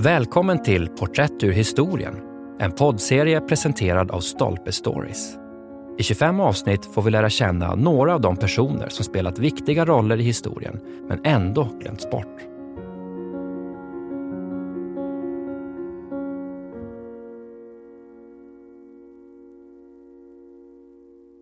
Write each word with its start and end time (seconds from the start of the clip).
Välkommen 0.00 0.62
till 0.62 0.88
Porträtt 0.88 1.42
ur 1.42 1.52
historien, 1.52 2.14
en 2.58 2.72
poddserie 2.72 3.40
presenterad 3.40 4.10
av 4.10 4.20
Stolpe 4.20 4.72
Stories. 4.72 5.36
I 5.98 6.02
25 6.02 6.40
avsnitt 6.40 6.84
får 6.84 7.02
vi 7.02 7.10
lära 7.10 7.30
känna 7.30 7.74
några 7.74 8.14
av 8.14 8.20
de 8.20 8.36
personer 8.36 8.88
som 8.88 9.04
spelat 9.04 9.38
viktiga 9.38 9.84
roller 9.84 10.20
i 10.20 10.22
historien, 10.22 10.80
men 11.08 11.20
ändå 11.24 11.64
glömts 11.80 12.10
bort. 12.10 12.40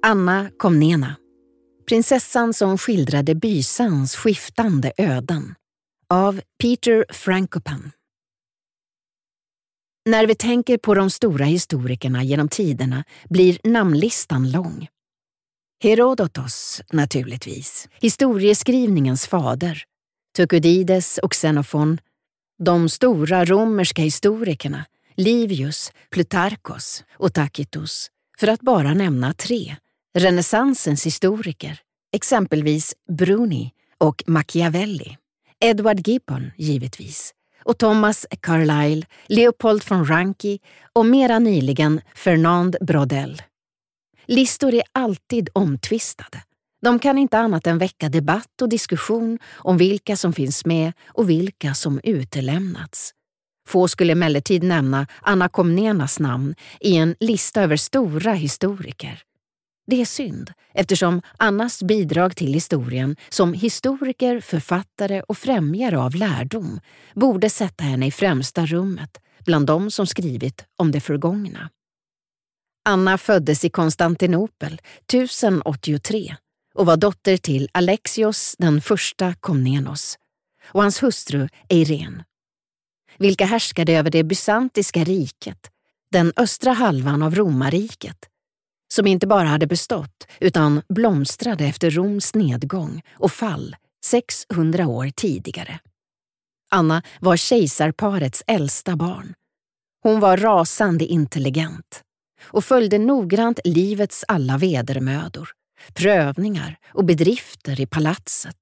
Anna 0.07 0.51
Komnena. 0.57 1.17
Prinsessan 1.89 2.55
som 2.55 2.79
skildrade 2.79 3.35
Bysans 3.35 4.17
skiftande 4.17 4.93
öden. 4.97 5.55
Av 6.11 6.41
Peter 6.63 7.05
Frankopan. 7.13 7.93
När 10.07 10.27
vi 10.27 10.35
tänker 10.35 10.79
på 10.79 10.95
de 10.95 11.11
stora 11.11 11.45
historikerna 11.45 12.23
genom 12.23 12.49
tiderna 12.49 13.05
blir 13.29 13.59
namnlistan 13.65 14.51
lång. 14.51 14.89
Herodotos, 15.83 16.83
naturligtvis, 16.93 17.89
historieskrivningens 18.01 19.27
fader. 19.27 19.83
Tukudides 20.37 21.19
och 21.19 21.33
Xenofon. 21.33 21.99
De 22.59 22.89
stora 22.89 23.45
romerska 23.45 24.03
historikerna, 24.03 24.85
Livius, 25.17 25.93
Plutarkos 26.11 27.05
och 27.13 27.35
Tacitus, 27.35 28.11
för 28.39 28.49
att 28.49 28.61
bara 28.61 28.95
nämna 28.95 29.33
tre. 29.33 29.77
Renässansens 30.19 31.07
historiker, 31.07 31.81
exempelvis 32.13 32.95
Bruni 33.09 33.73
och 33.99 34.25
Machiavelli. 34.27 35.17
Edward 35.61 36.09
Gibbon, 36.09 36.51
givetvis, 36.57 37.33
och 37.67 37.79
Thomas 37.79 38.27
Carlyle, 38.41 39.07
Leopold 39.27 39.83
von 39.89 40.05
Ranke 40.05 40.59
och 40.93 41.07
mera 41.07 41.39
nyligen 41.39 42.01
Fernand 42.15 42.77
Braudel. 42.81 43.43
Listor 44.27 44.75
är 44.75 44.83
alltid 44.93 45.49
omtvistade. 45.53 46.43
De 46.83 46.99
kan 46.99 47.19
inte 47.19 47.39
annat 47.39 47.67
än 47.67 47.79
väcka 47.79 48.09
debatt 48.09 48.63
och 48.63 48.69
diskussion 48.69 49.39
om 49.55 49.77
vilka 49.77 50.17
som 50.17 50.33
finns 50.33 50.65
med 50.65 50.93
och 51.07 51.31
vilka 51.31 51.75
som 51.75 52.01
utelämnats. 52.05 53.13
Få 53.69 53.89
skulle 53.89 54.13
emellertid 54.13 54.63
nämna 54.63 55.07
Anna 55.21 55.49
Komnenas 55.49 56.21
namn 56.21 56.55
i 56.81 56.97
en 56.97 57.17
lista 57.21 57.63
över 57.63 57.77
stora 57.77 58.33
historiker. 58.33 59.26
Det 59.87 60.01
är 60.01 60.05
synd, 60.05 60.53
eftersom 60.75 61.23
Annas 61.37 61.83
bidrag 61.83 62.37
till 62.37 62.55
historien 62.55 63.17
som 63.29 63.53
historiker, 63.55 64.41
författare 64.41 65.23
och 65.23 65.39
främjare 65.39 65.99
av 65.99 66.15
lärdom 66.15 66.81
borde 67.15 67.51
sätta 67.51 67.85
henne 67.85 68.07
i 68.07 68.11
främsta 68.11 68.67
rummet 68.67 69.19
bland 69.45 69.67
de 69.67 69.91
som 69.91 70.07
skrivit 70.07 70.65
om 70.77 70.93
det 70.93 71.01
förgångna. 71.01 71.71
Anna 72.85 73.19
föddes 73.19 73.65
i 73.65 73.71
Konstantinopel 73.71 74.81
1083 75.13 76.37
och 76.75 76.87
var 76.87 76.97
dotter 76.97 77.37
till 77.37 77.69
Alexios 77.73 78.57
den 78.59 78.81
första 78.81 79.35
Komnenos 79.35 80.19
och 80.69 80.83
hans 80.83 81.03
hustru 81.03 81.49
Eirene, 81.69 82.25
vilka 83.19 83.47
härskade 83.47 83.93
över 83.93 84.11
det 84.11 84.25
bysantiska 84.25 85.05
riket, 85.05 85.71
den 86.11 86.33
östra 86.37 86.73
halvan 86.73 87.23
av 87.23 87.35
romarriket 87.35 88.29
som 88.97 89.07
inte 89.07 89.27
bara 89.27 89.49
hade 89.49 89.67
bestått 89.67 90.27
utan 90.41 90.83
blomstrade 90.89 91.65
efter 91.65 91.91
Roms 91.91 92.35
nedgång 92.35 93.03
och 93.13 93.33
fall 93.33 93.77
600 94.05 94.87
år 94.87 95.11
tidigare. 95.17 95.79
Anna 96.71 97.03
var 97.21 97.37
kejsarparets 97.37 98.43
äldsta 98.47 98.97
barn. 98.97 99.35
Hon 100.03 100.21
var 100.21 100.37
rasande 100.37 101.05
intelligent 101.05 102.03
och 102.43 102.65
följde 102.65 102.99
noggrant 102.99 103.61
livets 103.65 104.25
alla 104.29 104.59
vedermödor, 104.59 105.49
prövningar 105.95 106.77
och 106.93 107.05
bedrifter 107.05 107.81
i 107.81 107.87
palatset, 107.87 108.57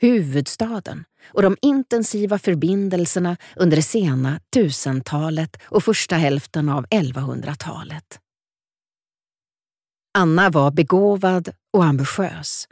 huvudstaden 0.00 1.04
och 1.32 1.42
de 1.42 1.56
intensiva 1.62 2.38
förbindelserna 2.38 3.36
under 3.56 3.76
det 3.76 3.82
sena 3.82 4.40
tusentalet 4.54 5.56
och 5.64 5.84
första 5.84 6.16
hälften 6.16 6.68
av 6.68 6.86
1100-talet. 6.86 8.20
Anna 10.18 10.50
var 10.50 10.70
begåvad 10.70 11.48
och 11.72 11.84
ambitiös. 11.84 12.68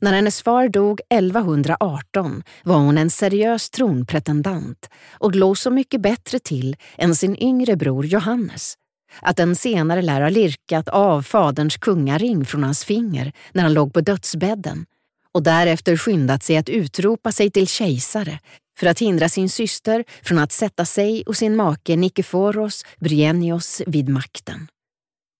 När 0.00 0.12
hennes 0.12 0.42
far 0.42 0.68
dog 0.68 1.00
1118 1.08 2.42
var 2.64 2.76
hon 2.76 2.98
en 2.98 3.10
seriös 3.10 3.70
tronpretendent 3.70 4.90
och 5.12 5.34
låg 5.34 5.58
så 5.58 5.70
mycket 5.70 6.00
bättre 6.00 6.38
till 6.38 6.76
än 6.98 7.14
sin 7.14 7.42
yngre 7.42 7.76
bror 7.76 8.06
Johannes 8.06 8.74
att 9.22 9.36
den 9.36 9.56
senare 9.56 10.02
lär 10.02 10.20
ha 10.20 10.28
lirkat 10.28 10.88
av 10.88 11.22
faderns 11.22 11.76
kungaring 11.76 12.44
från 12.44 12.64
hans 12.64 12.84
finger 12.84 13.32
när 13.52 13.62
han 13.62 13.74
låg 13.74 13.94
på 13.94 14.00
dödsbädden 14.00 14.86
och 15.32 15.42
därefter 15.42 15.96
skyndat 15.96 16.42
sig 16.42 16.56
att 16.56 16.68
utropa 16.68 17.32
sig 17.32 17.50
till 17.50 17.66
kejsare 17.66 18.38
för 18.78 18.86
att 18.86 18.98
hindra 18.98 19.28
sin 19.28 19.48
syster 19.48 20.04
från 20.22 20.38
att 20.38 20.52
sätta 20.52 20.84
sig 20.84 21.22
och 21.26 21.36
sin 21.36 21.56
make 21.56 21.96
Nikeforos 21.96 22.84
Bryennios 23.00 23.82
vid 23.86 24.08
makten. 24.08 24.68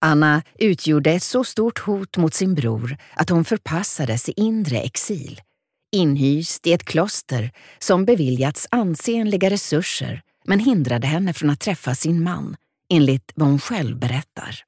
Anna 0.01 0.43
utgjorde 0.59 1.11
ett 1.11 1.23
så 1.23 1.45
stort 1.45 1.79
hot 1.79 2.17
mot 2.17 2.35
sin 2.35 2.55
bror 2.55 2.97
att 3.15 3.31
hon 3.31 3.45
förpassades 3.45 4.29
i 4.29 4.33
inre 4.37 4.81
exil, 4.81 5.41
inhyst 5.97 6.67
i 6.67 6.73
ett 6.73 6.85
kloster 6.85 7.51
som 7.79 8.05
beviljats 8.05 8.67
ansenliga 8.71 9.51
resurser 9.51 10.23
men 10.45 10.59
hindrade 10.61 11.07
henne 11.07 11.33
från 11.33 11.51
att 11.51 11.61
träffa 11.61 11.95
sin 11.95 12.23
man, 12.23 12.57
enligt 12.93 13.33
vad 13.35 13.49
hon 13.49 13.59
själv 13.59 13.99
berättar. 13.99 14.65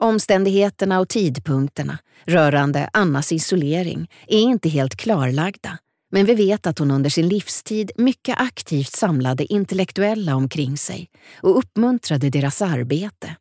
Omständigheterna 0.00 1.00
och 1.00 1.08
tidpunkterna 1.08 1.98
rörande 2.24 2.90
Annas 2.92 3.32
isolering 3.32 4.10
är 4.26 4.38
inte 4.38 4.68
helt 4.68 4.96
klarlagda, 4.96 5.78
men 6.12 6.26
vi 6.26 6.34
vet 6.34 6.66
att 6.66 6.78
hon 6.78 6.90
under 6.90 7.10
sin 7.10 7.28
livstid 7.28 7.90
mycket 7.96 8.40
aktivt 8.40 8.92
samlade 8.92 9.52
intellektuella 9.52 10.34
omkring 10.36 10.76
sig 10.76 11.08
och 11.42 11.58
uppmuntrade 11.58 12.30
deras 12.30 12.62
arbete. 12.62 13.36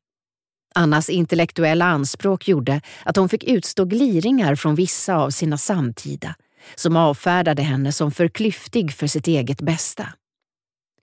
Annas 0.76 1.10
intellektuella 1.10 1.86
anspråk 1.86 2.48
gjorde 2.48 2.82
att 3.06 3.18
hon 3.18 3.30
fick 3.30 3.44
utstå 3.44 3.86
gliringar 3.86 4.56
från 4.56 4.76
vissa 4.76 5.16
av 5.16 5.30
sina 5.30 5.58
samtida, 5.58 6.36
som 6.76 6.98
avfärdade 6.98 7.62
henne 7.62 7.92
som 7.92 8.12
för 8.12 8.28
klyftig 8.28 8.94
för 8.94 9.08
sitt 9.08 9.28
eget 9.28 9.62
bästa. 9.62 10.08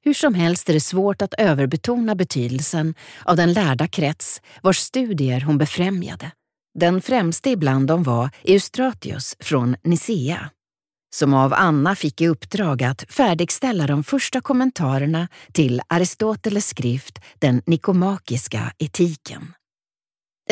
Hur 0.03 0.15
som 0.15 0.35
helst 0.35 0.69
är 0.69 0.73
det 0.73 0.81
svårt 0.81 1.23
att 1.23 1.35
överbetona 1.35 2.15
betydelsen 2.15 2.95
av 3.25 3.37
den 3.37 3.53
lärda 3.53 3.87
krets 3.87 4.43
vars 4.63 4.79
studier 4.79 5.41
hon 5.41 5.59
befrämjade. 5.59 6.31
Den 6.79 7.03
främste 7.03 7.51
ibland 7.51 7.89
dem 7.89 8.03
var 8.03 8.31
Eustratius 8.45 9.37
från 9.41 9.77
Nicea, 9.83 10.51
som 11.15 11.35
av 11.35 11.55
Anna 11.55 11.95
fick 11.95 12.21
i 12.21 12.29
uppdrag 12.29 12.83
att 12.83 13.05
färdigställa 13.09 13.87
de 13.87 14.05
första 14.05 14.41
kommentarerna 14.41 15.29
till 15.53 15.81
Aristoteles 15.89 16.69
skrift 16.69 17.19
Den 17.39 17.63
nikomakiska 17.67 18.73
etiken. 18.79 19.55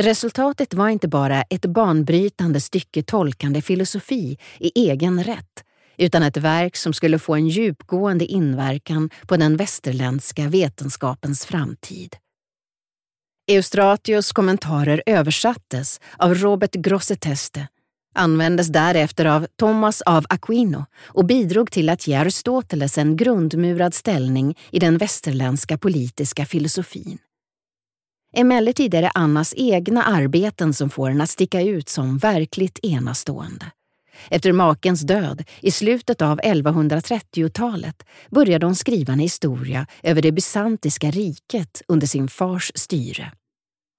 Resultatet 0.01 0.75
var 0.75 0.89
inte 0.89 1.09
bara 1.09 1.43
ett 1.43 1.67
banbrytande 1.67 2.61
stycke 2.61 3.03
tolkande 3.03 3.63
filosofi 3.63 4.39
i 4.59 4.89
egen 4.89 5.25
rätt, 5.25 5.65
utan 5.97 6.23
ett 6.23 6.37
verk 6.37 6.77
som 6.77 6.93
skulle 6.93 7.19
få 7.19 7.35
en 7.35 7.49
djupgående 7.49 8.25
inverkan 8.25 9.11
på 9.27 9.37
den 9.37 9.57
västerländska 9.57 10.49
vetenskapens 10.49 11.47
framtid. 11.47 12.17
Eustratius 13.51 14.33
kommentarer 14.33 15.03
översattes 15.07 16.01
av 16.17 16.35
Robert 16.35 16.75
Grosseteste, 16.75 17.69
användes 18.15 18.69
därefter 18.69 19.25
av 19.25 19.47
Thomas 19.57 20.03
av 20.03 20.25
Aquino 20.29 20.85
och 21.03 21.27
bidrog 21.27 21.71
till 21.71 21.89
att 21.89 22.07
ge 22.07 22.15
Aristoteles 22.15 22.99
en 22.99 23.17
grundmurad 23.17 23.95
ställning 23.95 24.59
i 24.71 24.79
den 24.79 24.99
västerländska 24.99 25.79
politiska 25.79 26.47
filosofin. 26.47 27.19
Emellertid 28.37 28.95
är 28.95 29.03
det 29.03 29.11
Annas 29.15 29.55
egna 29.57 30.03
arbeten 30.03 30.75
som 30.75 30.91
får 30.91 31.09
henne 31.09 31.25
att 31.25 31.31
sticka 31.31 31.63
ut 31.63 31.89
som 31.89 32.19
verkligt 32.19 32.79
enastående. 32.83 33.67
Efter 34.31 34.53
makens 34.53 35.01
död 35.01 35.45
i 35.61 35.71
slutet 35.71 36.23
av 36.23 36.41
1130-talet 36.41 38.03
började 38.31 38.67
hon 38.67 38.75
skriva 38.75 39.13
en 39.13 39.19
historia 39.19 39.87
över 40.03 40.23
det 40.23 40.33
bysantiska 40.33 41.11
riket 41.11 41.83
under 41.89 42.07
sin 42.07 42.29
fars 42.29 42.73
styre. 42.75 43.33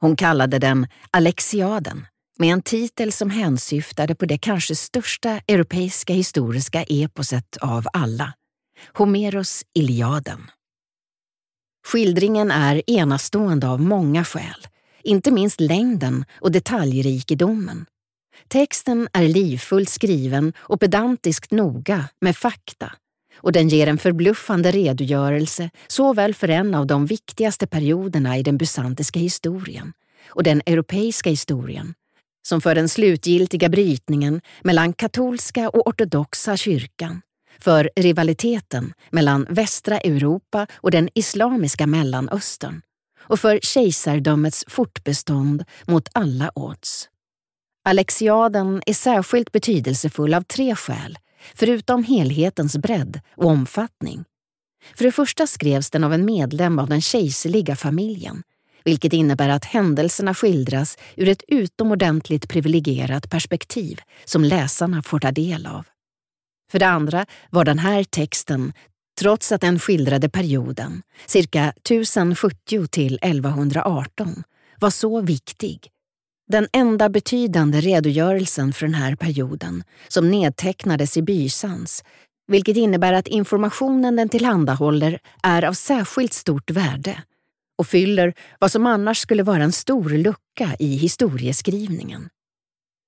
Hon 0.02 0.16
kallade 0.16 0.60
den 0.60 0.88
Alexiaden, 1.12 2.06
med 2.38 2.54
en 2.54 2.62
titel 2.62 3.12
som 3.12 3.30
hänsyftade 3.30 4.16
på 4.16 4.26
det 4.26 4.38
kanske 4.38 4.76
största 4.76 5.30
europeiska 5.48 6.14
historiska 6.14 6.84
eposet 6.84 7.58
av 7.62 7.88
alla, 7.94 8.34
Homeros 8.94 9.64
Iliaden. 9.76 10.40
Skildringen 11.92 12.52
är 12.52 12.82
enastående 12.88 13.68
av 13.68 13.82
många 13.82 14.26
skäl, 14.26 14.68
inte 15.04 15.32
minst 15.32 15.62
längden 15.62 16.26
och 16.42 16.52
detaljrikedomen. 16.52 17.86
Texten 18.48 19.08
är 19.14 19.28
livfullt 19.28 19.90
skriven 19.90 20.54
och 20.60 20.80
pedantiskt 20.80 21.52
noga 21.52 22.10
med 22.22 22.38
fakta. 22.38 22.94
Och 23.36 23.52
den 23.52 23.70
ger 23.70 23.88
en 23.88 23.98
förbluffande 23.98 24.72
redogörelse 24.72 25.70
såväl 25.88 26.36
för 26.36 26.48
en 26.48 26.76
av 26.76 26.88
de 26.88 27.06
viktigaste 27.06 27.68
perioderna 27.68 28.38
i 28.38 28.44
den 28.44 28.58
bysantiska 28.58 29.20
historien 29.20 29.94
och 30.28 30.44
den 30.44 30.62
europeiska 30.66 31.30
historien, 31.30 31.94
som 32.48 32.62
för 32.62 32.76
den 32.76 32.90
slutgiltiga 32.90 33.70
brytningen 33.70 34.42
mellan 34.64 34.94
katolska 34.94 35.70
och 35.70 35.88
ortodoxa 35.88 36.58
kyrkan, 36.58 37.22
för 37.58 37.90
rivaliteten 37.96 38.94
mellan 39.10 39.46
västra 39.50 40.00
Europa 40.00 40.68
och 40.76 40.92
den 40.92 41.10
islamiska 41.14 41.88
Mellanöstern 41.88 42.82
och 43.20 43.40
för 43.40 43.60
kejsardömets 43.62 44.66
fortbestånd 44.68 45.64
mot 45.88 46.10
alla 46.14 46.52
odds. 46.56 47.10
Alexiaden 47.86 48.82
är 48.86 48.94
särskilt 48.94 49.52
betydelsefull 49.52 50.34
av 50.34 50.42
tre 50.42 50.76
skäl, 50.76 51.18
förutom 51.56 52.04
helhetens 52.04 52.78
bredd 52.78 53.20
och 53.36 53.46
omfattning. 53.46 54.24
För 54.96 55.06
det 55.06 55.12
första 55.12 55.48
skrevs 55.48 55.90
den 55.90 56.04
av 56.04 56.14
en 56.14 56.26
medlem 56.26 56.80
av 56.80 56.90
den 56.90 57.02
kejserliga 57.02 57.76
familjen, 57.76 58.44
vilket 58.84 59.14
innebär 59.14 59.50
att 59.50 59.66
händelserna 59.66 60.34
skildras 60.34 60.98
ur 61.16 61.30
ett 61.30 61.44
utomordentligt 61.48 62.50
privilegierat 62.50 63.30
perspektiv 63.30 64.02
som 64.26 64.44
läsarna 64.44 65.04
får 65.04 65.20
ta 65.20 65.32
del 65.32 65.66
av. 65.66 65.86
För 66.72 66.80
det 66.80 66.88
andra 66.88 67.26
var 67.50 67.66
den 67.66 67.80
här 67.80 68.04
texten, 68.04 68.74
trots 69.20 69.52
att 69.52 69.62
den 69.62 69.80
skildrade 69.80 70.30
perioden, 70.30 71.02
cirka 71.26 71.70
1070 71.70 72.88
till 72.88 73.20
1118, 73.22 74.44
var 74.80 74.90
så 74.90 75.22
viktig. 75.22 75.88
Den 76.48 76.68
enda 76.74 77.10
betydande 77.10 77.82
redogörelsen 77.82 78.74
för 78.74 78.86
den 78.86 78.94
här 78.94 79.16
perioden 79.16 79.84
som 80.08 80.32
nedtecknades 80.32 81.18
i 81.18 81.22
Bysans, 81.22 82.04
vilket 82.48 82.78
innebär 82.78 83.14
att 83.14 83.28
informationen 83.28 84.16
den 84.16 84.30
tillhandahåller 84.30 85.20
är 85.44 85.66
av 85.66 85.74
särskilt 85.74 86.34
stort 86.34 86.72
värde 86.72 87.24
och 87.78 87.88
fyller 87.88 88.34
vad 88.60 88.72
som 88.72 88.86
annars 88.86 89.18
skulle 89.18 89.44
vara 89.44 89.64
en 89.64 89.72
stor 89.72 90.10
lucka 90.10 90.76
i 90.80 90.96
historieskrivningen. 90.96 92.30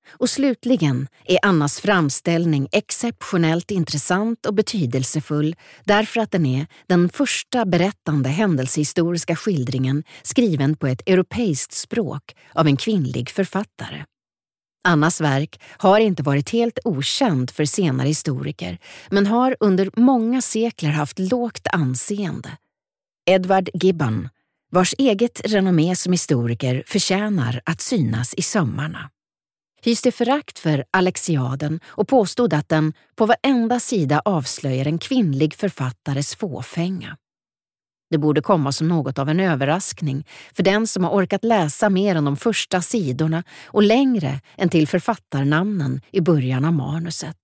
Och 0.09 0.29
slutligen 0.29 1.07
är 1.25 1.39
Annas 1.41 1.79
framställning 1.79 2.67
exceptionellt 2.71 3.71
intressant 3.71 4.45
och 4.45 4.53
betydelsefull 4.53 5.55
därför 5.83 6.21
att 6.21 6.31
den 6.31 6.45
är 6.45 6.67
den 6.87 7.09
första 7.09 7.65
berättande 7.65 8.29
händelsehistoriska 8.29 9.35
skildringen 9.35 10.03
skriven 10.23 10.75
på 10.75 10.87
ett 10.87 11.09
europeiskt 11.09 11.73
språk 11.73 12.35
av 12.53 12.67
en 12.67 12.77
kvinnlig 12.77 13.29
författare. 13.29 14.03
Annas 14.83 15.21
verk 15.21 15.61
har 15.77 15.99
inte 15.99 16.23
varit 16.23 16.49
helt 16.49 16.79
okänd 16.83 17.51
för 17.51 17.65
senare 17.65 18.07
historiker 18.07 18.77
men 19.09 19.27
har 19.27 19.57
under 19.59 19.89
många 19.95 20.41
sekler 20.41 20.89
haft 20.89 21.19
lågt 21.19 21.67
anseende. 21.71 22.57
Edward 23.29 23.69
Gibbon, 23.73 24.29
vars 24.71 24.95
eget 24.97 25.41
renommé 25.45 25.95
som 25.95 26.11
historiker 26.11 26.83
förtjänar 26.87 27.61
att 27.65 27.81
synas 27.81 28.33
i 28.33 28.41
sömmarna 28.41 29.09
hyste 29.81 30.11
förakt 30.11 30.59
för 30.59 30.85
Alexiaden 30.91 31.79
och 31.85 32.07
påstod 32.07 32.53
att 32.53 32.69
den 32.69 32.93
på 33.15 33.25
varenda 33.25 33.79
sida 33.79 34.21
avslöjar 34.25 34.85
en 34.85 34.97
kvinnlig 34.97 35.53
författares 35.53 36.35
fåfänga. 36.35 37.17
Det 38.09 38.17
borde 38.17 38.41
komma 38.41 38.71
som 38.71 38.87
något 38.87 39.19
av 39.19 39.29
en 39.29 39.39
överraskning 39.39 40.27
för 40.53 40.63
den 40.63 40.87
som 40.87 41.03
har 41.03 41.11
orkat 41.11 41.43
läsa 41.43 41.89
mer 41.89 42.15
än 42.15 42.25
de 42.25 42.37
första 42.37 42.81
sidorna 42.81 43.43
och 43.65 43.83
längre 43.83 44.41
än 44.57 44.69
till 44.69 44.87
författarnamnen 44.87 46.01
i 46.11 46.21
början 46.21 46.65
av 46.65 46.73
manuset. 46.73 47.37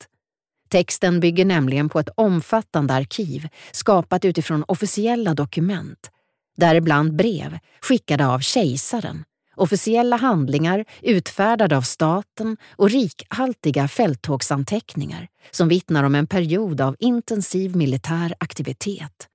Texten 0.69 1.19
bygger 1.19 1.45
nämligen 1.45 1.89
på 1.89 1.99
ett 1.99 2.09
omfattande 2.15 2.93
arkiv 2.93 3.47
skapat 3.71 4.25
utifrån 4.25 4.63
officiella 4.67 5.33
dokument, 5.33 6.11
däribland 6.57 7.15
brev 7.15 7.59
skickade 7.81 8.27
av 8.27 8.39
kejsaren 8.39 9.23
officiella 9.57 10.15
handlingar 10.15 10.85
utfärdade 11.01 11.77
av 11.77 11.81
staten 11.81 12.57
och 12.75 12.89
rikhaltiga 12.89 13.87
fälttågsanteckningar 13.87 15.27
som 15.51 15.67
vittnar 15.67 16.03
om 16.03 16.15
en 16.15 16.27
period 16.27 16.81
av 16.81 16.95
intensiv 16.99 17.75
militär 17.75 18.33
aktivitet. 18.39 19.27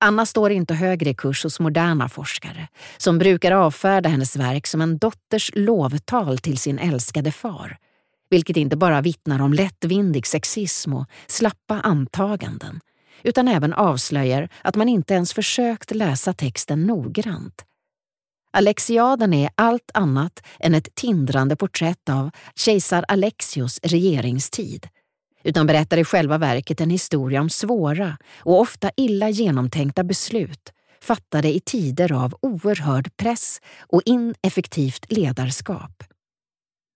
Anna 0.00 0.26
står 0.26 0.52
inte 0.52 0.74
högre 0.74 1.10
i 1.10 1.14
kurs 1.14 1.44
hos 1.44 1.60
moderna 1.60 2.08
forskare 2.08 2.68
som 2.96 3.18
brukar 3.18 3.52
avfärda 3.52 4.08
hennes 4.08 4.36
verk 4.36 4.66
som 4.66 4.80
en 4.80 4.98
dotters 4.98 5.50
lovtal 5.54 6.38
till 6.38 6.58
sin 6.58 6.78
älskade 6.78 7.32
far, 7.32 7.78
vilket 8.30 8.56
inte 8.56 8.76
bara 8.76 9.00
vittnar 9.00 9.42
om 9.42 9.52
lättvindig 9.52 10.26
sexism 10.26 10.92
och 10.92 11.06
slappa 11.26 11.80
antaganden 11.80 12.80
utan 13.22 13.48
även 13.48 13.72
avslöjar 13.72 14.48
att 14.62 14.76
man 14.76 14.88
inte 14.88 15.14
ens 15.14 15.32
försökt 15.32 15.94
läsa 15.94 16.32
texten 16.32 16.86
noggrant 16.86 17.64
Alexiaden 18.56 19.34
är 19.34 19.50
allt 19.54 19.90
annat 19.94 20.42
än 20.60 20.74
ett 20.74 20.94
tindrande 20.94 21.56
porträtt 21.56 22.08
av 22.08 22.30
kejsar 22.54 23.04
Alexios 23.08 23.80
regeringstid, 23.82 24.88
utan 25.44 25.66
berättar 25.66 25.98
i 25.98 26.04
själva 26.04 26.38
verket 26.38 26.80
en 26.80 26.90
historia 26.90 27.40
om 27.40 27.50
svåra 27.50 28.16
och 28.38 28.60
ofta 28.60 28.90
illa 28.96 29.28
genomtänkta 29.28 30.04
beslut 30.04 30.72
fattade 31.00 31.54
i 31.54 31.60
tider 31.60 32.12
av 32.12 32.34
oerhörd 32.42 33.16
press 33.16 33.60
och 33.80 34.02
ineffektivt 34.04 35.12
ledarskap. 35.12 36.02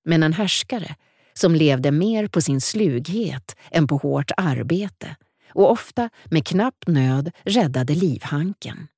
Men 0.05 0.23
en 0.23 0.33
härskare 0.33 0.97
som 1.33 1.55
levde 1.55 1.91
mer 1.91 2.29
på 2.29 2.41
sin 2.41 2.61
slughet 2.61 3.57
än 3.71 3.87
på 3.87 3.97
hårt 3.97 4.31
arbete 4.37 5.17
och 5.53 5.71
ofta 5.71 6.11
med 6.25 6.47
knapp 6.47 6.85
nöd 6.87 7.31
räddade 7.45 7.95
livhanken. 7.95 8.89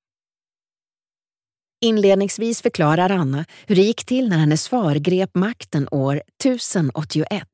Inledningsvis 1.85 2.63
förklarar 2.63 3.11
Anna 3.11 3.45
hur 3.67 3.77
det 3.77 3.83
gick 3.83 4.05
till 4.05 4.29
när 4.29 4.39
hennes 4.39 4.69
far 4.69 4.95
grep 4.95 5.35
makten 5.35 5.89
år 5.91 6.23
1081. 6.45 7.49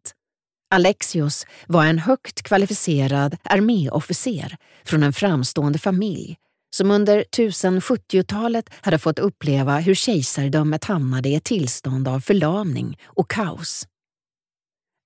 Alexios 0.70 1.46
var 1.66 1.84
en 1.84 1.98
högt 1.98 2.42
kvalificerad 2.42 3.36
arméofficer 3.42 4.56
från 4.84 5.02
en 5.02 5.12
framstående 5.12 5.78
familj 5.78 6.36
som 6.76 6.90
under 6.90 7.24
1070-talet 7.36 8.70
hade 8.80 8.98
fått 8.98 9.18
uppleva 9.18 9.78
hur 9.78 9.94
kejsardömet 9.94 10.84
hamnade 10.84 11.28
i 11.28 11.34
ett 11.34 11.44
tillstånd 11.44 12.08
av 12.08 12.20
förlamning 12.20 12.98
och 13.04 13.30
kaos. 13.30 13.86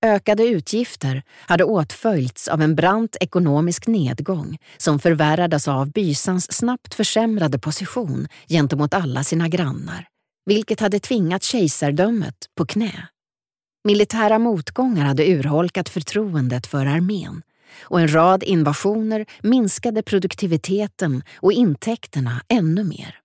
Ökade 0.03 0.43
utgifter 0.43 1.23
hade 1.31 1.63
åtföljts 1.63 2.47
av 2.47 2.61
en 2.61 2.75
brant 2.75 3.17
ekonomisk 3.19 3.87
nedgång 3.87 4.57
som 4.77 4.99
förvärrades 4.99 5.67
av 5.67 5.91
Bysans 5.91 6.53
snabbt 6.53 6.93
försämrade 6.93 7.59
position 7.59 8.27
gentemot 8.49 8.93
alla 8.93 9.23
sina 9.23 9.47
grannar, 9.47 10.07
vilket 10.45 10.79
hade 10.79 10.99
tvingat 10.99 11.43
kejsardömet 11.43 12.35
på 12.57 12.65
knä. 12.65 13.07
Militära 13.83 14.39
motgångar 14.39 15.05
hade 15.05 15.27
urholkat 15.27 15.89
förtroendet 15.89 16.67
för 16.67 16.85
armén 16.85 17.41
och 17.81 18.01
en 18.01 18.13
rad 18.13 18.43
invasioner 18.43 19.25
minskade 19.43 20.03
produktiviteten 20.03 21.23
och 21.35 21.53
intäkterna 21.53 22.41
ännu 22.49 22.83
mer. 22.83 23.19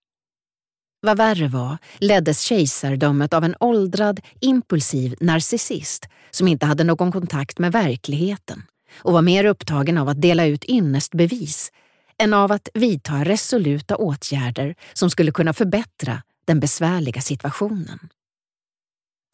Vad 1.01 1.17
värre 1.17 1.49
var 1.49 1.79
leddes 1.99 2.41
kejsardömet 2.41 3.35
av 3.35 3.45
en 3.45 3.55
åldrad, 3.61 4.21
impulsiv 4.41 5.15
narcissist 5.21 6.09
som 6.31 6.49
inte 6.49 6.67
hade 6.67 6.85
någon 6.85 7.13
kontakt 7.13 7.59
med 7.59 7.73
verkligheten 7.73 8.63
och 8.97 9.13
var 9.13 9.23
mer 9.23 9.45
upptagen 9.45 9.99
av 9.99 10.09
att 10.09 10.23
dela 10.23 10.47
ut 10.47 10.65
ynnestbevis 10.65 11.73
än 12.19 12.35
av 12.35 12.53
att 12.53 12.69
vidta 12.75 13.25
resoluta 13.25 13.97
åtgärder 13.97 14.75
som 14.93 15.11
skulle 15.11 15.33
kunna 15.33 15.53
förbättra 15.53 16.23
den 16.45 16.61
besvärliga 16.61 17.21
situationen. 17.21 18.09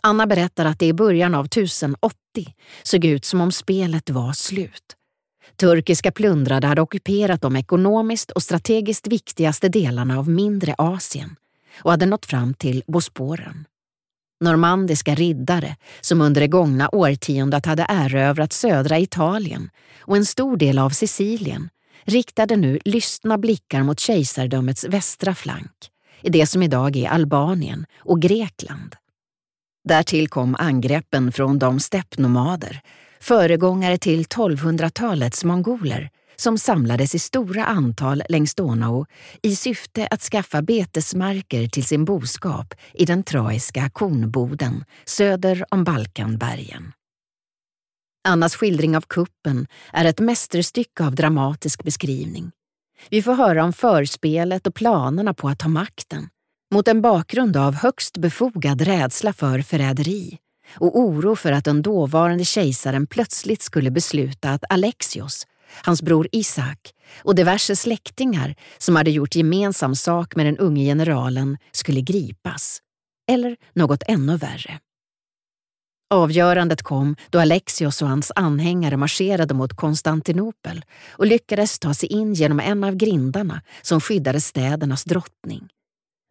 Anna 0.03 0.27
berättar 0.27 0.65
att 0.65 0.79
det 0.79 0.87
i 0.87 0.93
början 0.93 1.35
av 1.35 1.45
1080 1.45 2.17
såg 2.83 3.05
ut 3.05 3.25
som 3.25 3.41
om 3.41 3.53
spelet 3.53 4.11
var 4.11 4.33
slut. 4.33 4.97
Turkiska 5.57 6.13
plundrade 6.13 6.67
hade 6.67 6.83
ockuperat 6.83 7.43
de 7.43 7.57
ekonomiskt 7.57 8.31
och 8.31 8.43
strategiskt 8.43 9.07
viktigaste 9.07 9.69
delarna 9.69 10.19
av 10.19 10.29
mindre 10.29 10.75
Asien 10.79 11.37
och 11.79 11.91
hade 11.91 12.07
nått 12.07 12.27
fram 12.27 12.55
till 12.55 12.83
Bosporen. 12.87 13.65
Normandiska 14.45 15.15
riddare 15.15 15.77
som 16.01 16.21
under 16.21 16.41
det 16.41 16.49
gångna 16.49 16.89
årtiondet 16.89 17.67
hade 17.67 17.87
erövrat 17.89 18.53
södra 18.53 18.99
Italien 18.99 19.71
och 20.01 20.17
en 20.17 20.25
stor 20.25 20.57
del 20.57 20.79
av 20.79 20.91
Sicilien 20.91 21.69
riktade 22.05 22.57
nu 22.57 22.79
lystna 22.85 23.39
blickar 23.39 23.83
mot 23.83 24.01
kejsardömets 24.01 24.85
västra 24.85 25.35
flank, 25.35 25.91
i 26.23 26.31
det 26.31 26.47
som 26.47 26.63
idag 26.63 26.97
är 26.97 27.09
Albanien 27.09 27.87
och 27.99 28.23
Grekland. 28.23 28.97
Därtill 29.89 30.29
kom 30.29 30.57
angreppen 30.59 31.33
från 31.33 31.59
de 31.59 31.81
steppnomader, 31.81 32.81
föregångare 33.25 33.99
till 33.99 34.25
1200-talets 34.25 35.45
mongoler, 35.45 36.11
som 36.37 36.59
samlades 36.59 37.15
i 37.15 37.19
stora 37.19 37.65
antal 37.65 38.23
längs 38.29 38.55
Donau 38.55 39.07
i 39.43 39.57
syfte 39.57 40.09
att 40.11 40.21
skaffa 40.21 40.63
betesmarker 40.63 41.69
till 41.69 41.85
sin 41.85 42.05
boskap 42.05 42.75
i 42.93 43.05
den 43.05 43.23
traiska 43.23 43.91
kornboden 43.91 44.85
söder 45.05 45.65
om 45.71 45.85
Balkanbergen. 45.85 46.93
Annas 48.29 48.57
skildring 48.57 48.97
av 48.97 49.05
kuppen 49.09 49.67
är 49.93 50.05
ett 50.05 50.21
mästerstycke 50.21 51.05
av 51.05 51.15
dramatisk 51.15 51.85
beskrivning. 51.85 52.51
Vi 53.11 53.23
får 53.23 53.35
höra 53.35 53.65
om 53.65 53.73
förspelet 53.73 54.67
och 54.67 54.75
planerna 54.75 55.35
på 55.35 55.49
att 55.49 55.59
ta 55.59 55.69
makten 55.69 56.29
mot 56.75 56.89
en 56.89 57.03
bakgrund 57.03 57.57
av 57.57 57.75
högst 57.75 58.17
befogad 58.17 58.81
rädsla 58.81 59.33
för 59.33 59.63
förräderi 59.63 60.39
och 60.75 60.99
oro 60.99 61.37
för 61.37 61.53
att 61.53 61.65
den 61.65 61.83
dåvarande 61.83 62.45
kejsaren 62.45 63.07
plötsligt 63.07 63.63
skulle 63.63 63.91
besluta 63.91 64.51
att 64.51 64.65
Alexios, 64.69 65.47
hans 65.83 66.03
bror 66.03 66.29
Isak 66.33 66.95
och 67.23 67.35
diverse 67.35 67.77
släktingar 67.77 68.55
som 68.79 68.97
hade 68.97 69.11
gjort 69.11 69.35
gemensam 69.35 69.95
sak 69.97 70.37
med 70.37 70.47
den 70.47 70.59
unge 70.59 70.85
generalen 70.85 71.57
skulle 71.73 72.01
gripas. 72.01 72.81
Eller 73.31 73.57
något 73.75 74.03
ännu 74.07 74.37
värre. 74.37 74.81
Avgörandet 76.11 76.83
kom 76.83 77.17
då 77.31 77.41
Alexios 77.41 78.03
och 78.03 78.09
hans 78.09 78.33
anhängare 78.35 78.97
marscherade 78.97 79.55
mot 79.55 79.77
Konstantinopel 79.77 80.85
och 81.11 81.27
lyckades 81.27 81.79
ta 81.79 81.95
sig 81.95 82.09
in 82.13 82.35
genom 82.35 82.61
en 82.61 82.85
av 82.85 82.95
grindarna 82.97 83.63
som 83.83 84.01
skyddade 84.01 84.41
städernas 84.41 85.05
drottning. 85.05 85.69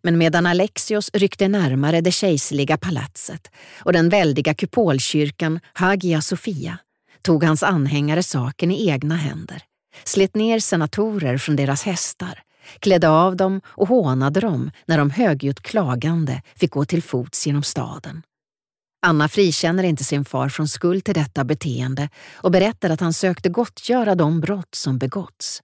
Men 0.04 0.18
medan 0.18 0.46
Alexios 0.46 1.10
ryckte 1.14 1.48
närmare 1.48 2.02
det 2.02 2.12
kejserliga 2.12 2.78
palatset 2.78 3.52
och 3.80 3.94
den 3.94 4.10
väldiga 4.10 4.54
kupolkyrkan 4.54 5.60
Hagia 5.74 6.22
Sofia, 6.22 6.78
tog 7.22 7.44
hans 7.44 7.64
anhängare 7.64 8.24
saken 8.24 8.72
i 8.72 8.90
egna 8.90 9.16
händer, 9.16 9.62
slet 10.04 10.36
ner 10.36 10.60
senatorer 10.60 11.38
från 11.38 11.56
deras 11.56 11.84
hästar, 11.84 12.44
klädde 12.80 13.10
av 13.10 13.36
dem 13.36 13.62
och 13.66 13.88
hånade 13.88 14.40
dem 14.40 14.72
när 14.86 14.98
de 14.98 15.10
högljutt 15.10 15.62
klagande 15.62 16.42
fick 16.56 16.72
gå 16.72 16.86
till 16.86 17.04
fots 17.04 17.48
genom 17.48 17.64
staden. 17.64 18.22
Anna 19.06 19.30
frikänner 19.30 19.84
inte 19.84 20.04
sin 20.04 20.26
far 20.26 20.50
från 20.50 20.68
skuld 20.68 21.06
till 21.06 21.14
detta 21.14 21.44
beteende 21.44 22.10
och 22.34 22.52
berättar 22.52 22.90
att 22.90 23.00
han 23.00 23.14
sökte 23.14 23.50
gottgöra 23.50 24.16
de 24.16 24.42
brott 24.42 24.76
som 24.76 24.98
begåtts. 24.98 25.62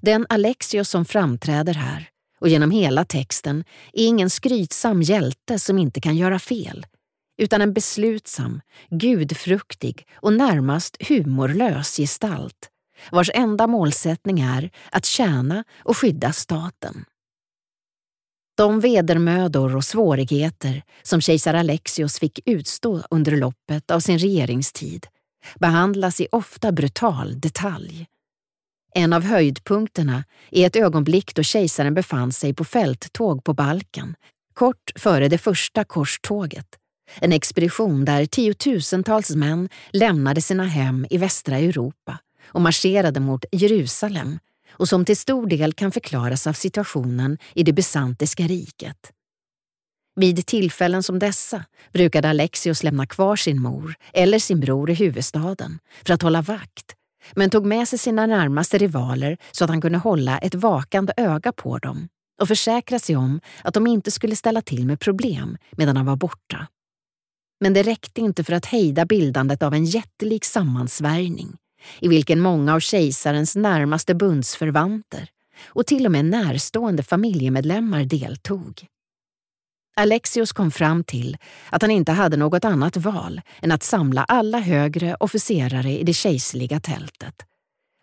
Den 0.00 0.26
Alexios 0.28 0.88
som 0.88 1.04
framträder 1.04 1.74
här 1.74 2.08
och 2.40 2.48
genom 2.48 2.70
hela 2.70 3.04
texten 3.04 3.64
är 3.92 4.06
ingen 4.06 4.30
skrytsam 4.30 5.02
hjälte 5.02 5.58
som 5.58 5.78
inte 5.78 6.00
kan 6.00 6.16
göra 6.16 6.38
fel, 6.38 6.86
utan 7.38 7.60
en 7.60 7.72
beslutsam, 7.72 8.60
gudfruktig 8.90 10.06
och 10.14 10.32
närmast 10.32 10.96
humorlös 11.08 11.96
gestalt 11.96 12.70
vars 13.10 13.30
enda 13.34 13.66
målsättning 13.66 14.40
är 14.40 14.70
att 14.90 15.04
tjäna 15.04 15.64
och 15.78 15.96
skydda 15.96 16.32
staten. 16.32 17.04
De 18.56 18.80
vedermödor 18.80 19.76
och 19.76 19.84
svårigheter 19.84 20.82
som 21.02 21.20
kejsar 21.20 21.54
Alexios 21.54 22.18
fick 22.18 22.40
utstå 22.44 23.02
under 23.10 23.36
loppet 23.36 23.90
av 23.90 24.00
sin 24.00 24.18
regeringstid 24.18 25.06
behandlas 25.60 26.20
i 26.20 26.28
ofta 26.32 26.72
brutal 26.72 27.40
detalj. 27.40 28.06
En 28.96 29.12
av 29.12 29.22
höjdpunkterna 29.22 30.24
är 30.50 30.66
ett 30.66 30.76
ögonblick 30.76 31.34
då 31.34 31.42
kejsaren 31.42 31.94
befann 31.94 32.32
sig 32.32 32.54
på 32.54 32.64
fälttåg 32.64 33.44
på 33.44 33.54
Balkan, 33.54 34.14
kort 34.54 34.92
före 34.96 35.28
det 35.28 35.38
första 35.38 35.84
korståget. 35.84 36.66
En 37.20 37.32
expedition 37.32 38.04
där 38.04 38.26
tiotusentals 38.26 39.30
män 39.30 39.68
lämnade 39.90 40.42
sina 40.42 40.64
hem 40.64 41.06
i 41.10 41.18
västra 41.18 41.58
Europa 41.58 42.18
och 42.46 42.60
marscherade 42.60 43.20
mot 43.20 43.44
Jerusalem 43.52 44.38
och 44.70 44.88
som 44.88 45.04
till 45.04 45.16
stor 45.16 45.46
del 45.46 45.72
kan 45.72 45.92
förklaras 45.92 46.46
av 46.46 46.52
situationen 46.52 47.38
i 47.54 47.62
det 47.62 47.72
bysantiska 47.72 48.42
riket. 48.42 49.12
Vid 50.20 50.46
tillfällen 50.46 51.02
som 51.02 51.18
dessa 51.18 51.64
brukade 51.92 52.30
Alexios 52.30 52.82
lämna 52.82 53.06
kvar 53.06 53.36
sin 53.36 53.62
mor 53.62 53.94
eller 54.12 54.38
sin 54.38 54.60
bror 54.60 54.90
i 54.90 54.94
huvudstaden 54.94 55.78
för 56.04 56.14
att 56.14 56.22
hålla 56.22 56.42
vakt, 56.42 56.96
men 57.34 57.50
tog 57.50 57.66
med 57.66 57.88
sig 57.88 57.98
sina 57.98 58.26
närmaste 58.26 58.78
rivaler 58.78 59.36
så 59.52 59.64
att 59.64 59.70
han 59.70 59.80
kunde 59.80 59.98
hålla 59.98 60.38
ett 60.38 60.54
vakande 60.54 61.12
öga 61.16 61.52
på 61.52 61.78
dem 61.78 62.08
och 62.40 62.48
försäkra 62.48 62.98
sig 62.98 63.16
om 63.16 63.40
att 63.64 63.74
de 63.74 63.86
inte 63.86 64.10
skulle 64.10 64.36
ställa 64.36 64.62
till 64.62 64.86
med 64.86 65.00
problem 65.00 65.56
medan 65.70 65.96
han 65.96 66.06
var 66.06 66.16
borta. 66.16 66.66
Men 67.60 67.72
det 67.72 67.82
räckte 67.82 68.20
inte 68.20 68.44
för 68.44 68.52
att 68.52 68.66
hejda 68.66 69.04
bildandet 69.04 69.62
av 69.62 69.74
en 69.74 69.84
jättelik 69.84 70.44
sammansvärjning 70.44 71.56
i 72.00 72.08
vilken 72.08 72.40
många 72.40 72.74
av 72.74 72.80
kejsarens 72.80 73.56
närmaste 73.56 74.14
bundsförvanter 74.14 75.28
och 75.66 75.86
till 75.86 76.06
och 76.06 76.12
med 76.12 76.24
närstående 76.24 77.02
familjemedlemmar 77.02 78.04
deltog. 78.04 78.86
Alexios 80.00 80.52
kom 80.52 80.70
fram 80.70 81.04
till 81.04 81.36
att 81.70 81.82
han 81.82 81.90
inte 81.90 82.12
hade 82.12 82.36
något 82.36 82.64
annat 82.64 82.96
val 82.96 83.40
än 83.62 83.72
att 83.72 83.82
samla 83.82 84.24
alla 84.24 84.58
högre 84.58 85.14
officerare 85.20 85.98
i 85.98 86.04
det 86.04 86.14
kejserliga 86.14 86.80
tältet 86.80 87.34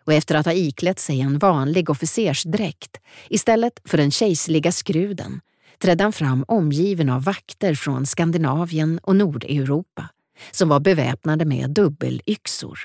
och 0.04 0.12
efter 0.12 0.34
att 0.34 0.46
ha 0.46 0.52
iklätt 0.52 0.98
sig 0.98 1.20
en 1.20 1.38
vanlig 1.38 1.90
officersdräkt 1.90 3.00
istället 3.28 3.80
för 3.84 3.98
den 3.98 4.10
kejserliga 4.10 4.72
skruden 4.72 5.40
trädde 5.78 6.04
han 6.04 6.12
fram 6.12 6.44
omgiven 6.48 7.08
av 7.08 7.24
vakter 7.24 7.74
från 7.74 8.06
Skandinavien 8.06 8.98
och 9.02 9.16
Nordeuropa 9.16 10.08
som 10.50 10.68
var 10.68 10.80
beväpnade 10.80 11.44
med 11.44 11.70
dubbelyxor. 11.70 12.78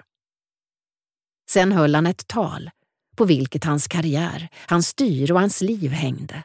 Sen 1.51 1.71
höll 1.71 1.95
han 1.95 2.07
ett 2.07 2.27
tal 2.27 2.69
på 3.17 3.25
vilket 3.25 3.63
hans 3.63 3.87
karriär, 3.87 4.49
hans 4.67 4.87
styr 4.87 5.31
och 5.31 5.39
hans 5.39 5.61
liv 5.61 5.91
hängde. 5.91 6.43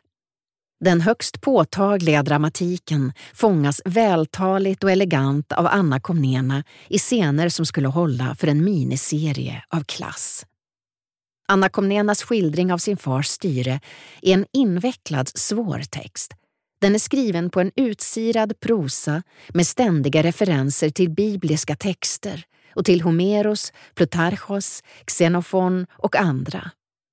Den 0.81 1.01
högst 1.01 1.41
påtagliga 1.41 2.23
dramatiken 2.23 3.13
fångas 3.35 3.83
vältaligt 3.85 4.85
och 4.85 4.91
elegant 4.91 5.53
av 5.53 5.67
Anna 5.67 6.01
Komnena 6.01 6.65
i 6.89 6.99
scener 6.99 7.49
som 7.49 7.67
skulle 7.67 7.89
hålla 7.89 8.35
för 8.35 8.47
en 8.47 8.65
miniserie 8.65 9.65
av 9.69 9.85
klass. 9.85 10.47
Anna 11.49 11.69
Komnenas 11.69 12.23
skildring 12.23 12.73
av 12.73 12.79
sin 12.79 12.97
fars 12.97 13.27
styre 13.27 13.81
är 14.23 14.35
en 14.35 14.47
invecklad, 14.53 15.29
svår 15.29 15.83
text. 15.91 16.33
Den 16.81 16.95
är 16.95 16.99
skriven 16.99 17.51
på 17.51 17.61
en 17.61 17.73
utsirad 17.77 18.61
prosa 18.61 19.23
med 19.49 19.67
ständiga 19.67 20.23
referenser 20.23 20.91
till 20.91 21.11
bibliska 21.11 21.77
texter 21.77 22.45
och 22.75 22.85
till 22.85 23.01
Homeros, 23.01 23.73
Plutarchos, 23.95 24.83
Xenofon 25.05 25.87
och 25.93 26.17
andra. 26.17 26.71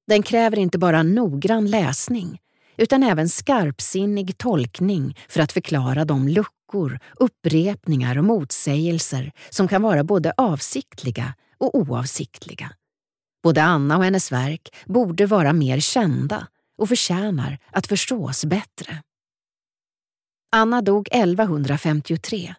Den 0.07 0.23
kräver 0.23 0.59
inte 0.59 0.77
bara 0.77 1.03
noggrann 1.03 1.69
läsning 1.69 2.39
utan 2.81 3.03
även 3.03 3.29
skarpsinnig 3.29 4.37
tolkning 4.37 5.17
för 5.29 5.41
att 5.41 5.51
förklara 5.51 6.05
de 6.05 6.27
luckor, 6.27 6.99
upprepningar 7.15 8.17
och 8.17 8.23
motsägelser 8.23 9.31
som 9.49 9.67
kan 9.67 9.81
vara 9.81 10.03
både 10.03 10.33
avsiktliga 10.37 11.33
och 11.57 11.75
oavsiktliga. 11.75 12.71
Både 13.43 13.63
Anna 13.63 13.97
och 13.97 14.03
hennes 14.03 14.31
verk 14.31 14.69
borde 14.85 15.25
vara 15.25 15.53
mer 15.53 15.79
kända 15.79 16.47
och 16.77 16.89
förtjänar 16.89 17.57
att 17.71 17.87
förstås 17.87 18.45
bättre. 18.45 19.03
Anna 20.51 20.81
dog 20.81 21.07
1153 21.11 22.55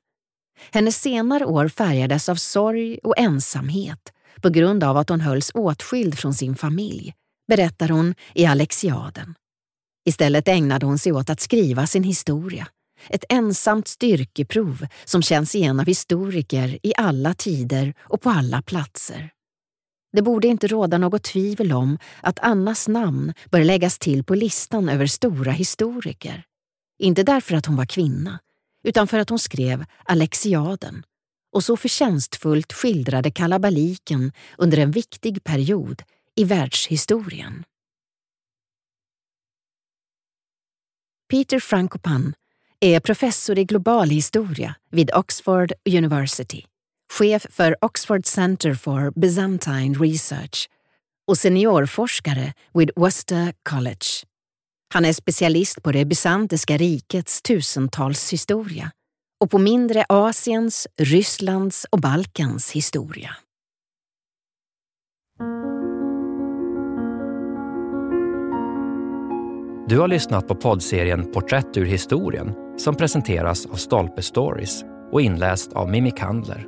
hennes 0.71 1.01
senare 1.01 1.45
år 1.45 1.69
färgades 1.69 2.29
av 2.29 2.35
sorg 2.35 2.99
och 3.03 3.19
ensamhet 3.19 4.13
på 4.41 4.49
grund 4.49 4.85
av 4.85 4.97
att 4.97 5.09
hon 5.09 5.21
hölls 5.21 5.51
åtskild 5.55 6.19
från 6.19 6.35
sin 6.35 6.57
familj, 6.57 7.15
berättar 7.49 7.89
hon 7.89 8.15
i 8.35 8.47
Alexiaden. 8.47 9.35
Istället 10.05 10.49
ägnade 10.49 10.87
hon 10.87 10.99
sig 10.99 11.13
åt 11.13 11.31
att 11.31 11.41
skriva 11.41 11.87
sin 11.87 12.05
historia. 12.05 12.69
Ett 13.09 13.25
ensamt 13.29 13.89
styrkeprov 13.89 14.87
som 15.05 15.23
känns 15.23 15.55
igen 15.55 15.81
av 15.81 15.87
historiker 15.87 16.79
i 16.83 16.93
alla 16.97 17.35
tider 17.35 17.95
och 18.01 18.21
på 18.21 18.31
alla 18.31 18.63
platser. 18.63 19.31
Det 20.13 20.23
borde 20.23 20.49
inte 20.49 20.67
råda 20.67 20.99
något 20.99 21.23
tvivel 21.23 21.73
om 21.73 21.99
att 22.21 22.39
Annas 22.39 22.89
namn 22.89 23.33
bör 23.51 23.65
läggas 23.65 23.99
till 23.99 24.25
på 24.25 24.35
listan 24.35 24.89
över 24.89 25.07
stora 25.07 25.53
historiker. 25.53 26.45
Inte 26.99 27.23
därför 27.23 27.55
att 27.55 27.67
hon 27.67 27.77
var 27.77 27.87
kvinna, 27.87 28.39
utan 28.85 29.09
för 29.09 29.19
att 29.19 29.29
hon 29.29 29.39
skrev 29.39 29.85
Alexiaden 30.05 31.03
och 31.53 31.65
så 31.65 31.77
förtjänstfullt 31.77 32.73
skildrade 32.73 33.31
kalabaliken 33.31 34.33
under 34.59 34.79
en 34.79 34.91
viktig 34.91 35.45
period 35.45 36.03
i 36.37 36.45
världshistorien. 36.45 37.65
Peter 41.33 41.61
Frankopan 41.61 42.35
är 42.81 43.01
professor 43.01 43.59
i 43.59 43.65
global 43.65 44.11
historia 44.11 44.75
vid 44.91 45.11
Oxford 45.15 45.73
University, 45.89 46.63
chef 47.13 47.47
för 47.51 47.77
Oxford 47.81 48.27
Center 48.27 48.75
for 48.75 49.21
Byzantine 49.21 49.99
Research 49.99 50.69
och 51.27 51.39
seniorforskare 51.39 52.53
vid 52.75 52.91
Worcester 52.97 53.55
College. 53.63 54.07
Han 54.95 55.05
är 55.05 55.13
specialist 55.13 55.83
på 55.83 55.93
det 55.93 56.05
bysantiska 56.05 56.77
rikets 56.77 57.43
tusentals 57.43 58.33
historia 58.33 58.91
och 59.41 59.51
på 59.51 59.59
mindre 59.59 60.05
Asiens, 60.09 60.89
Rysslands 60.99 61.87
och 61.91 62.01
Balkans 62.01 62.71
historia. 62.71 63.37
Du 69.93 69.99
har 69.99 70.09
lyssnat 70.09 70.49
på 70.49 70.55
poddserien 70.55 71.33
Porträtt 71.33 71.77
ur 71.77 71.85
historien 71.85 72.55
som 72.77 72.95
presenteras 72.95 73.67
av 73.67 73.75
Stolpe 73.75 74.23
Stories 74.23 74.85
och 75.11 75.21
inläst 75.21 75.73
av 75.73 75.91
Mimmi 75.91 76.11
Kandler. 76.11 76.67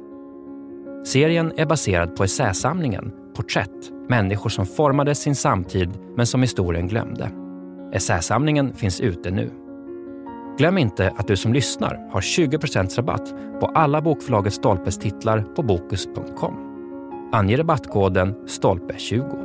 Serien 1.06 1.52
är 1.56 1.66
baserad 1.66 2.16
på 2.16 2.24
essäsamlingen 2.24 3.12
Porträtt, 3.36 3.90
människor 4.08 4.50
som 4.50 4.66
formade 4.66 5.14
sin 5.14 5.34
samtid 5.34 5.90
men 6.16 6.26
som 6.26 6.42
historien 6.42 6.88
glömde. 6.88 7.30
Essäsamlingen 7.92 8.74
finns 8.74 9.00
ute 9.00 9.30
nu. 9.30 9.50
Glöm 10.58 10.78
inte 10.78 11.12
att 11.16 11.28
du 11.28 11.36
som 11.36 11.52
lyssnar 11.52 12.10
har 12.12 12.20
20% 12.20 12.96
rabatt 12.96 13.34
på 13.60 13.66
alla 13.66 14.00
bokförlaget 14.00 14.52
Stolpes 14.52 14.98
titlar 14.98 15.40
på 15.56 15.62
Bokus.com. 15.62 16.54
Ange 17.32 17.56
rabattkoden 17.56 18.34
STOLPE20. 18.46 19.43